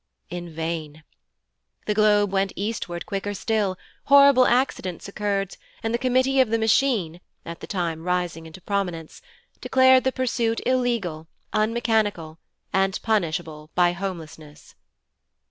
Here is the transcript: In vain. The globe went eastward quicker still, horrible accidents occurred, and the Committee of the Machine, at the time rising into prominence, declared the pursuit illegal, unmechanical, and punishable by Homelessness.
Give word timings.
In 0.31 0.49
vain. 0.51 1.03
The 1.85 1.93
globe 1.93 2.31
went 2.31 2.53
eastward 2.55 3.05
quicker 3.05 3.35
still, 3.35 3.77
horrible 4.05 4.47
accidents 4.47 5.07
occurred, 5.07 5.55
and 5.83 5.93
the 5.93 5.99
Committee 5.99 6.39
of 6.39 6.49
the 6.49 6.57
Machine, 6.57 7.21
at 7.45 7.59
the 7.59 7.67
time 7.67 8.01
rising 8.03 8.47
into 8.47 8.61
prominence, 8.61 9.21
declared 9.59 10.03
the 10.03 10.11
pursuit 10.11 10.59
illegal, 10.65 11.27
unmechanical, 11.53 12.39
and 12.73 12.99
punishable 13.03 13.69
by 13.75 13.91
Homelessness. 13.91 14.73